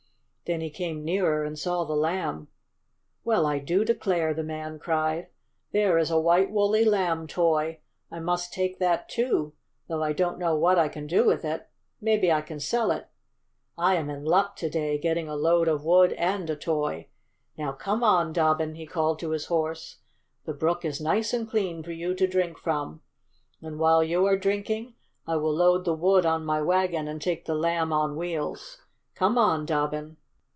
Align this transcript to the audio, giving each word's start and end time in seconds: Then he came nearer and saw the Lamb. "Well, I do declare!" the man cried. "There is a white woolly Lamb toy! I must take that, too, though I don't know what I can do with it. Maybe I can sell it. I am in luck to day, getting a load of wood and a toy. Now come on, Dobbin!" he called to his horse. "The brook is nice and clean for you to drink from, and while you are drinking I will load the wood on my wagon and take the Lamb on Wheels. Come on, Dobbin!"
Then 0.51 0.59
he 0.59 0.69
came 0.69 1.05
nearer 1.05 1.45
and 1.45 1.57
saw 1.57 1.85
the 1.85 1.95
Lamb. 1.95 2.49
"Well, 3.23 3.45
I 3.45 3.57
do 3.59 3.85
declare!" 3.85 4.33
the 4.33 4.43
man 4.43 4.79
cried. 4.79 5.27
"There 5.71 5.97
is 5.97 6.11
a 6.11 6.19
white 6.19 6.51
woolly 6.51 6.83
Lamb 6.83 7.25
toy! 7.25 7.79
I 8.11 8.19
must 8.19 8.51
take 8.51 8.77
that, 8.79 9.07
too, 9.07 9.53
though 9.87 10.03
I 10.03 10.11
don't 10.11 10.37
know 10.37 10.57
what 10.57 10.77
I 10.77 10.89
can 10.89 11.07
do 11.07 11.23
with 11.25 11.45
it. 11.45 11.69
Maybe 12.01 12.33
I 12.33 12.41
can 12.41 12.59
sell 12.59 12.91
it. 12.91 13.07
I 13.77 13.95
am 13.95 14.09
in 14.09 14.25
luck 14.25 14.57
to 14.57 14.69
day, 14.69 14.97
getting 14.97 15.29
a 15.29 15.37
load 15.37 15.69
of 15.69 15.85
wood 15.85 16.11
and 16.13 16.49
a 16.49 16.57
toy. 16.57 17.07
Now 17.57 17.71
come 17.71 18.03
on, 18.03 18.33
Dobbin!" 18.33 18.75
he 18.75 18.85
called 18.85 19.19
to 19.19 19.29
his 19.31 19.45
horse. 19.45 19.99
"The 20.43 20.53
brook 20.53 20.83
is 20.83 20.99
nice 20.99 21.31
and 21.33 21.49
clean 21.49 21.81
for 21.81 21.93
you 21.93 22.13
to 22.15 22.27
drink 22.27 22.57
from, 22.57 23.01
and 23.61 23.79
while 23.79 24.03
you 24.03 24.25
are 24.25 24.35
drinking 24.35 24.95
I 25.25 25.37
will 25.37 25.55
load 25.55 25.85
the 25.85 25.95
wood 25.95 26.25
on 26.25 26.43
my 26.43 26.61
wagon 26.61 27.07
and 27.07 27.21
take 27.21 27.45
the 27.45 27.55
Lamb 27.55 27.93
on 27.93 28.17
Wheels. 28.17 28.81
Come 29.15 29.37
on, 29.37 29.65
Dobbin!" 29.65 30.17